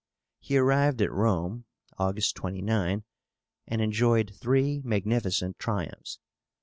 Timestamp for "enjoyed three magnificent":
3.83-5.59